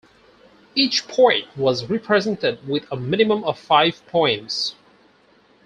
Each 0.73 1.07
poet 1.07 1.45
was 1.55 1.85
represented 1.85 2.67
with 2.67 2.91
a 2.91 2.95
minimum 2.95 3.43
of 3.43 3.59
five 3.59 4.03
poems. 4.07 4.73